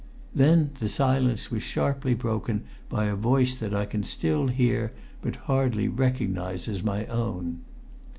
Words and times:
Then 0.33 0.71
the 0.79 0.89
silence 0.89 1.51
was 1.51 1.61
sharply 1.61 2.15
broken 2.15 2.63
by 2.89 3.05
a 3.05 3.15
voice 3.15 3.53
that 3.53 3.71
I 3.71 3.85
can 3.85 4.03
still 4.03 4.47
hear 4.47 4.93
but 5.21 5.35
hardly 5.45 5.87
recognise 5.87 6.67
as 6.67 6.81
my 6.81 7.05
own. 7.05 7.59